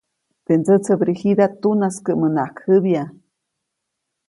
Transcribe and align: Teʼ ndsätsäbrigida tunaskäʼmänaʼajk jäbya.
Teʼ 0.45 0.57
ndsätsäbrigida 0.59 1.45
tunaskäʼmänaʼajk 1.61 2.57
jäbya. 2.67 3.03